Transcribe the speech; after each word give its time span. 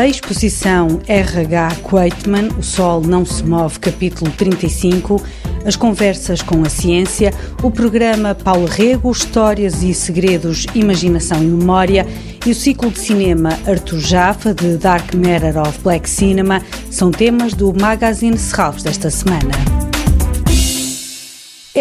Da 0.00 0.08
exposição 0.08 0.98
RH 1.06 1.76
Quaitman, 1.82 2.48
O 2.58 2.62
Sol 2.62 3.02
Não 3.02 3.22
Se 3.22 3.44
Move, 3.44 3.78
capítulo 3.78 4.30
35, 4.30 5.22
as 5.66 5.76
conversas 5.76 6.40
com 6.40 6.62
a 6.62 6.70
ciência, 6.70 7.34
o 7.62 7.70
programa 7.70 8.34
Paulo 8.34 8.64
Rego, 8.64 9.12
Histórias 9.12 9.82
e 9.82 9.92
Segredos, 9.92 10.64
Imaginação 10.74 11.42
e 11.42 11.46
Memória 11.46 12.06
e 12.46 12.50
o 12.50 12.54
ciclo 12.54 12.90
de 12.90 12.98
cinema 12.98 13.50
Arthur 13.66 13.98
Jaffa, 13.98 14.54
de 14.54 14.78
Dark 14.78 15.12
Matter 15.14 15.58
of 15.58 15.78
Black 15.82 16.08
Cinema, 16.08 16.62
são 16.90 17.10
temas 17.10 17.52
do 17.52 17.70
Magazine 17.78 18.38
Serralves 18.38 18.82
desta 18.82 19.10
semana. 19.10 19.89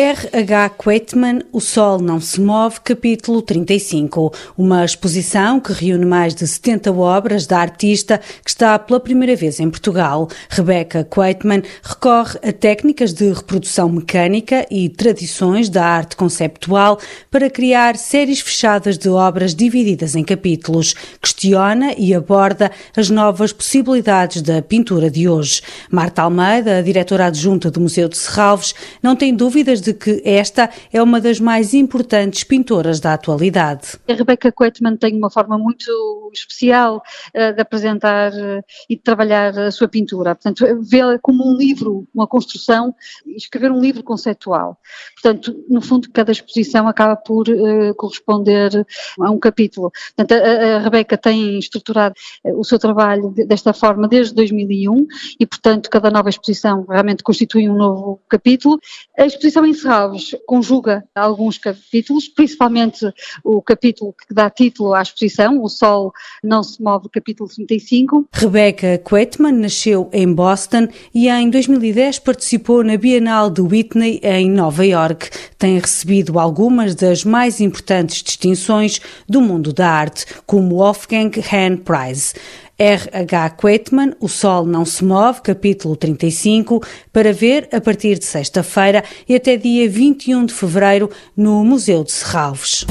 R.H. 0.02 0.70
Quaitman, 0.78 1.42
O 1.52 1.60
Sol 1.60 2.00
Não 2.00 2.22
Se 2.22 2.40
Move, 2.40 2.80
capítulo 2.80 3.42
35. 3.42 4.34
Uma 4.58 4.86
exposição 4.86 5.60
que 5.60 5.74
reúne 5.74 6.06
mais 6.06 6.34
de 6.34 6.48
70 6.48 6.90
obras 6.94 7.46
da 7.46 7.60
artista 7.60 8.18
que 8.42 8.50
está 8.50 8.80
pela 8.80 9.02
primeira 9.02 9.36
vez 9.36 9.60
em 9.60 9.70
Portugal. 9.70 10.30
Rebecca 10.50 11.04
Quaitman 11.04 11.64
recorre 11.84 12.40
a 12.42 12.54
técnicas 12.54 13.12
de 13.12 13.30
reprodução 13.34 13.90
mecânica 13.90 14.66
e 14.72 14.88
tradições 14.88 15.68
da 15.68 15.86
arte 15.86 16.16
conceptual 16.16 16.98
para 17.30 17.50
criar 17.50 17.98
séries 17.98 18.40
fechadas 18.40 18.98
de 18.98 19.10
obras 19.10 19.54
divididas 19.54 20.16
em 20.16 20.24
capítulos. 20.24 20.96
Questiona 21.22 21.94
e 21.98 22.14
aborda 22.14 22.72
as 22.96 23.10
novas 23.10 23.52
possibilidades 23.52 24.42
da 24.42 24.62
pintura 24.62 25.12
de 25.12 25.28
hoje. 25.28 25.62
Marta 25.92 26.22
Almeida, 26.22 26.82
diretora 26.82 27.26
adjunta 27.26 27.70
do 27.70 27.82
Museu 27.82 28.08
de 28.08 28.18
Serralves, 28.18 28.74
não 29.04 29.14
tem 29.14 29.36
dúvidas 29.36 29.82
de 29.82 29.89
que 29.94 30.22
esta 30.26 30.70
é 30.92 31.02
uma 31.02 31.20
das 31.20 31.40
mais 31.40 31.74
importantes 31.74 32.44
pintoras 32.44 33.00
da 33.00 33.14
atualidade. 33.14 34.00
A 34.08 34.14
Rebecca 34.14 34.52
Quetman 34.52 34.98
tem 34.98 35.18
uma 35.18 35.30
forma 35.30 35.58
muito 35.58 36.32
especial 36.34 37.02
uh, 37.36 37.54
de 37.54 37.62
apresentar 37.62 38.32
uh, 38.32 38.64
e 38.90 38.96
de 38.96 39.02
trabalhar 39.02 39.58
a 39.58 39.72
sua 39.72 39.88
pintura. 39.88 40.36
Portanto, 40.36 40.66
vê-la 40.82 41.20
como 41.20 41.48
um 41.48 41.56
livro, 41.56 42.08
uma 42.14 42.28
construção, 42.28 42.94
escrever 43.28 43.72
um 43.72 43.80
livro 43.80 44.04
conceptual. 44.04 44.78
Portanto, 45.22 45.56
no 45.70 45.82
fundo, 45.82 46.10
cada 46.12 46.32
exposição 46.32 46.88
acaba 46.88 47.16
por 47.16 47.48
uh, 47.50 47.94
corresponder 47.96 48.86
a 49.20 49.32
um 49.32 49.40
capítulo. 49.40 49.92
Portanto, 50.16 50.40
a, 50.40 50.78
a 50.78 50.80
Rebeca 50.80 51.18
tem 51.18 51.60
estruturado 51.60 52.16
o 52.44 52.64
seu 52.64 52.80
trabalho 52.80 53.34
desta 53.48 53.74
forma 53.74 54.08
desde 54.08 54.34
2001 54.34 55.08
e, 55.40 55.46
portanto, 55.46 55.90
cada 55.90 56.10
nova 56.10 56.30
exposição 56.30 56.86
realmente 56.90 57.24
constitui 57.24 57.70
um 57.70 57.76
novo 57.76 58.22
capítulo. 58.30 58.80
A 59.18 59.26
exposição 59.26 59.66
em 59.66 59.74
Serralves 59.82 60.36
conjuga 60.46 61.04
alguns 61.16 61.58
capítulos, 61.58 62.28
principalmente 62.28 63.12
o 63.44 63.62
capítulo 63.62 64.14
que 64.14 64.34
dá 64.34 64.50
título 64.50 64.94
à 64.94 65.02
exposição, 65.02 65.62
O 65.62 65.70
Sol 65.70 66.14
Não 66.44 66.64
Se 66.64 66.82
Move, 66.82 67.10
capítulo 67.10 67.50
35. 67.50 68.28
Rebecca 68.32 68.98
Quetman 68.98 69.54
nasceu 69.54 70.10
em 70.12 70.32
Boston 70.32 70.88
e 71.14 71.30
em 71.30 71.50
2010 71.50 72.20
participou 72.20 72.84
na 72.84 72.98
Bienal 72.98 73.50
de 73.50 73.62
Whitney 73.62 74.20
em 74.24 74.50
Nova 74.50 74.86
York. 74.86 75.30
Tem 75.58 75.80
recebido 75.80 76.40
algumas 76.40 76.96
das 76.96 77.24
mais 77.24 77.60
importantes 77.60 78.22
distinções 78.22 79.00
do 79.28 79.42
mundo 79.42 79.74
da 79.74 79.90
arte, 79.90 80.26
como 80.46 80.76
o 80.76 80.78
Wolfgang 80.80 81.32
Hahn 81.52 81.78
Prize. 81.78 82.34
R.H. 82.80 83.50
Quaitman, 83.52 84.14
O 84.22 84.30
Sol 84.30 84.66
Não 84.66 84.86
Se 84.86 85.04
Move, 85.04 85.42
capítulo 85.42 85.98
35, 85.98 86.82
para 87.12 87.34
ver 87.34 87.68
a 87.74 87.82
partir 87.82 88.18
de 88.18 88.24
sexta-feira 88.24 89.04
e 89.28 89.36
até 89.36 89.58
dia 89.58 89.90
21 89.90 90.46
de 90.46 90.54
fevereiro 90.54 91.12
no 91.36 91.62
Museu 91.66 92.06
de 92.06 92.14
Serralves. 92.14 92.86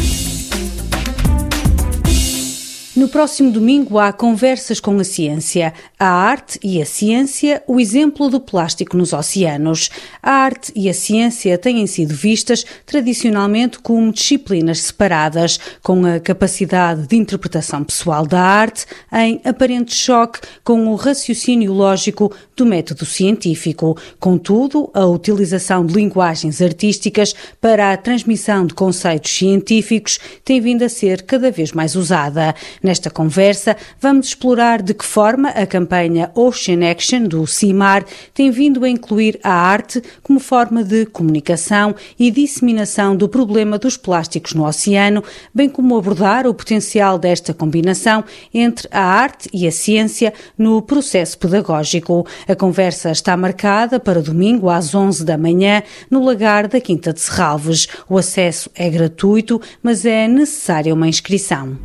No 2.98 3.06
próximo 3.08 3.52
domingo 3.52 3.96
há 3.96 4.12
conversas 4.12 4.80
com 4.80 4.98
a 4.98 5.04
ciência, 5.04 5.72
a 5.96 6.08
arte 6.08 6.58
e 6.64 6.82
a 6.82 6.84
ciência, 6.84 7.62
o 7.64 7.78
exemplo 7.78 8.28
do 8.28 8.40
plástico 8.40 8.96
nos 8.96 9.12
oceanos. 9.12 9.88
A 10.20 10.32
arte 10.32 10.72
e 10.74 10.88
a 10.88 10.92
ciência 10.92 11.56
têm 11.56 11.86
sido 11.86 12.12
vistas 12.12 12.66
tradicionalmente 12.84 13.78
como 13.78 14.10
disciplinas 14.10 14.80
separadas, 14.80 15.60
com 15.80 16.04
a 16.04 16.18
capacidade 16.18 17.06
de 17.06 17.14
interpretação 17.14 17.84
pessoal 17.84 18.26
da 18.26 18.40
arte 18.40 18.84
em 19.12 19.40
aparente 19.44 19.94
choque 19.94 20.40
com 20.64 20.88
o 20.88 20.96
raciocínio 20.96 21.72
lógico 21.72 22.34
do 22.56 22.66
método 22.66 23.06
científico. 23.06 23.96
Contudo, 24.18 24.90
a 24.92 25.06
utilização 25.06 25.86
de 25.86 25.94
linguagens 25.94 26.60
artísticas 26.60 27.32
para 27.60 27.92
a 27.92 27.96
transmissão 27.96 28.66
de 28.66 28.74
conceitos 28.74 29.30
científicos 29.30 30.18
tem 30.44 30.60
vindo 30.60 30.82
a 30.82 30.88
ser 30.88 31.22
cada 31.22 31.52
vez 31.52 31.70
mais 31.70 31.94
usada. 31.94 32.56
Nesta 32.88 33.10
conversa, 33.10 33.76
vamos 34.00 34.28
explorar 34.28 34.80
de 34.80 34.94
que 34.94 35.04
forma 35.04 35.50
a 35.50 35.66
campanha 35.66 36.30
Ocean 36.34 36.90
Action 36.90 37.24
do 37.24 37.46
CIMAR 37.46 38.02
tem 38.32 38.50
vindo 38.50 38.82
a 38.82 38.88
incluir 38.88 39.38
a 39.44 39.52
arte 39.52 40.02
como 40.22 40.40
forma 40.40 40.82
de 40.82 41.04
comunicação 41.04 41.94
e 42.18 42.30
disseminação 42.30 43.14
do 43.14 43.28
problema 43.28 43.76
dos 43.76 43.98
plásticos 43.98 44.54
no 44.54 44.66
oceano, 44.66 45.22
bem 45.54 45.68
como 45.68 45.98
abordar 45.98 46.46
o 46.46 46.54
potencial 46.54 47.18
desta 47.18 47.52
combinação 47.52 48.24
entre 48.54 48.88
a 48.90 49.04
arte 49.04 49.50
e 49.52 49.68
a 49.68 49.70
ciência 49.70 50.32
no 50.56 50.80
processo 50.80 51.36
pedagógico. 51.36 52.26
A 52.48 52.56
conversa 52.56 53.10
está 53.10 53.36
marcada 53.36 54.00
para 54.00 54.22
domingo 54.22 54.70
às 54.70 54.94
11 54.94 55.26
da 55.26 55.36
manhã 55.36 55.82
no 56.10 56.24
lagar 56.24 56.66
da 56.66 56.80
Quinta 56.80 57.12
de 57.12 57.20
Serralves. 57.20 57.86
O 58.08 58.16
acesso 58.16 58.70
é 58.74 58.88
gratuito, 58.88 59.60
mas 59.82 60.06
é 60.06 60.26
necessária 60.26 60.94
uma 60.94 61.06
inscrição. 61.06 61.76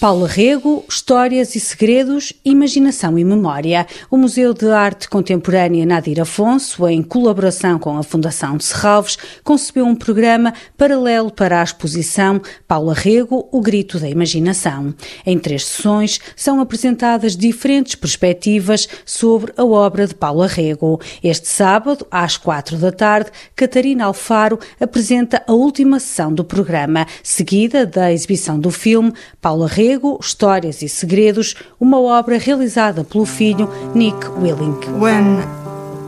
Paula 0.00 0.26
Rego, 0.26 0.82
Histórias 0.88 1.54
e 1.54 1.60
Segredos, 1.60 2.32
Imaginação 2.42 3.18
e 3.18 3.24
Memória. 3.24 3.86
O 4.10 4.16
Museu 4.16 4.54
de 4.54 4.66
Arte 4.70 5.06
Contemporânea 5.06 5.84
Nadir 5.84 6.18
Afonso, 6.18 6.88
em 6.88 7.02
colaboração 7.02 7.78
com 7.78 7.98
a 7.98 8.02
Fundação 8.02 8.56
de 8.56 8.64
Serralves, 8.64 9.18
concebeu 9.44 9.84
um 9.84 9.94
programa 9.94 10.54
paralelo 10.74 11.30
para 11.30 11.60
a 11.60 11.62
exposição 11.62 12.40
Paula 12.66 12.94
Rego, 12.94 13.46
O 13.52 13.60
Grito 13.60 13.98
da 13.98 14.08
Imaginação. 14.08 14.94
Em 15.26 15.38
três 15.38 15.66
sessões 15.66 16.18
são 16.34 16.62
apresentadas 16.62 17.36
diferentes 17.36 17.94
perspectivas 17.94 18.88
sobre 19.04 19.52
a 19.54 19.66
obra 19.66 20.06
de 20.06 20.14
Paula 20.14 20.46
Rego. 20.46 20.98
Este 21.22 21.46
sábado, 21.46 22.06
às 22.10 22.38
quatro 22.38 22.78
da 22.78 22.90
tarde, 22.90 23.30
Catarina 23.54 24.06
Alfaro 24.06 24.58
apresenta 24.80 25.42
a 25.46 25.52
última 25.52 26.00
sessão 26.00 26.32
do 26.32 26.42
programa, 26.42 27.06
seguida 27.22 27.84
da 27.84 28.10
exibição 28.10 28.58
do 28.58 28.70
filme 28.70 29.12
Paula 29.42 29.68
Rego 29.68 29.89
Histórias 30.20 30.82
e 30.82 30.88
Segredos, 30.88 31.56
uma 31.80 31.98
obra 32.00 32.38
realizada 32.38 33.02
pelo 33.02 33.24
filho 33.24 33.68
Nick 33.94 34.28
Willing. 34.38 34.78
When 35.00 35.42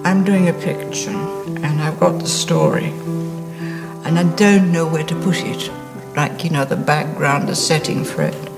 I'm 0.04 0.22
doing 0.24 0.48
a 0.48 0.52
picture 0.52 1.16
and 1.62 1.80
I've 1.82 1.98
got 1.98 2.18
the 2.18 2.28
story 2.28 2.92
and 4.04 4.18
I 4.18 4.24
don't 4.36 4.72
know 4.72 4.86
where 4.86 5.04
to 5.04 5.14
put 5.16 5.38
it, 5.38 5.70
like 6.16 6.46
you 6.46 6.52
know 6.52 6.64
the 6.64 6.76
background, 6.76 7.48
the 7.48 7.54
setting 7.54 8.04
for 8.04 8.22
it. 8.24 8.51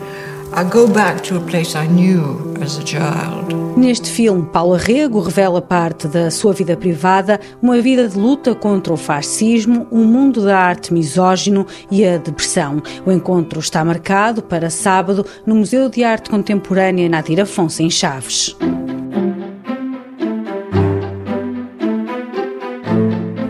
Neste 3.77 4.09
filme, 4.09 4.47
Paula 4.53 4.79
Rego 4.79 5.21
revela 5.21 5.61
parte 5.61 6.07
da 6.07 6.31
sua 6.31 6.53
vida 6.53 6.77
privada, 6.77 7.41
uma 7.61 7.81
vida 7.81 8.09
de 8.09 8.17
luta 8.17 8.55
contra 8.55 8.93
o 8.93 8.97
fascismo, 8.97 9.89
um 9.91 10.05
mundo 10.05 10.45
da 10.45 10.57
arte 10.57 10.95
misógino 10.95 11.67
e 11.91 12.07
a 12.07 12.19
depressão. 12.19 12.81
O 13.05 13.11
encontro 13.11 13.59
está 13.59 13.85
marcado 13.85 14.43
para 14.43 14.71
sábado 14.71 15.27
no 15.45 15.57
Museu 15.57 15.89
de 15.89 16.05
Arte 16.05 16.31
Contemporânea 16.31 17.09
Nadir 17.09 17.41
Afonso, 17.41 17.83
em 17.83 17.91
Chaves. 17.91 18.57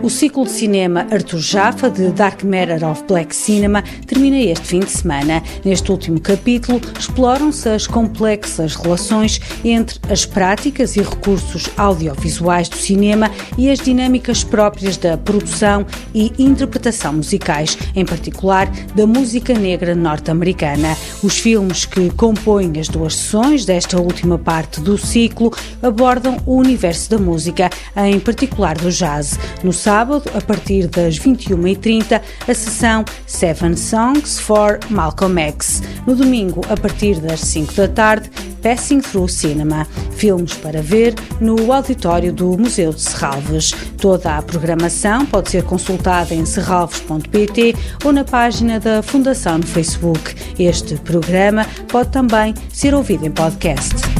O 0.05 0.09
ciclo 0.11 0.45
de 0.45 0.51
cinema 0.51 1.07
Arthur 1.09 1.39
Jaffa, 1.39 1.89
de 1.89 2.09
Dark 2.09 2.43
Matter 2.43 2.87
of 2.87 3.03
Black 3.07 3.35
Cinema, 3.35 3.83
termina 4.05 4.37
este 4.37 4.67
fim 4.67 4.79
de 4.81 4.91
semana. 4.91 5.41
Neste 5.65 5.91
último 5.91 6.21
capítulo, 6.21 6.79
exploram-se 6.99 7.67
as 7.67 7.87
complexas 7.87 8.75
relações 8.75 9.41
entre 9.63 9.99
as 10.07 10.23
práticas 10.23 10.95
e 10.95 11.01
recursos 11.01 11.67
audiovisuais 11.75 12.69
do 12.69 12.77
cinema 12.77 13.31
e 13.57 13.67
as 13.67 13.79
dinâmicas 13.79 14.43
próprias 14.43 14.95
da 14.95 15.17
produção 15.17 15.83
e 16.13 16.31
interpretação 16.37 17.13
musicais, 17.13 17.75
em 17.95 18.05
particular 18.05 18.69
da 18.93 19.07
música 19.07 19.55
negra 19.55 19.95
norte-americana. 19.95 20.95
Os 21.23 21.39
filmes 21.39 21.83
que 21.83 22.11
compõem 22.11 22.79
as 22.79 22.87
duas 22.89 23.15
sessões 23.15 23.65
desta 23.65 23.99
última 23.99 24.37
parte 24.37 24.81
do 24.81 24.99
ciclo 24.99 25.51
abordam 25.81 26.37
o 26.45 26.57
universo 26.57 27.09
da 27.09 27.17
música, 27.17 27.71
em 27.97 28.19
particular 28.19 28.77
do 28.77 28.91
jazz. 28.91 29.39
No 29.63 29.73
sábado, 29.73 29.94
sábado, 29.95 30.29
a 30.33 30.41
partir 30.41 30.87
das 30.87 31.17
21h30, 31.17 32.21
a 32.45 32.53
sessão 32.53 33.05
Seven 33.25 33.77
Songs 33.77 34.37
for 34.41 34.77
Malcolm 34.89 35.39
X. 35.39 35.81
No 36.05 36.13
domingo, 36.13 36.59
a 36.69 36.75
partir 36.75 37.21
das 37.21 37.39
5 37.39 37.73
da 37.75 37.87
tarde, 37.87 38.29
Passing 38.61 38.99
Through 38.99 39.29
Cinema, 39.29 39.87
filmes 40.17 40.53
para 40.55 40.81
ver 40.81 41.15
no 41.39 41.71
auditório 41.71 42.33
do 42.33 42.57
Museu 42.57 42.91
de 42.91 42.99
Serralves. 42.99 43.71
Toda 43.97 44.35
a 44.35 44.41
programação 44.41 45.25
pode 45.25 45.49
ser 45.49 45.63
consultada 45.63 46.35
em 46.35 46.45
serralves.pt 46.45 47.75
ou 48.03 48.11
na 48.11 48.25
página 48.25 48.81
da 48.81 49.01
Fundação 49.01 49.59
no 49.59 49.65
Facebook. 49.65 50.35
Este 50.59 50.95
programa 50.95 51.65
pode 51.87 52.09
também 52.09 52.53
ser 52.69 52.93
ouvido 52.93 53.25
em 53.25 53.31
podcast. 53.31 54.14